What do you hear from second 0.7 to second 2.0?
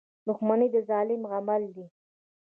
د ظالم عمل دی.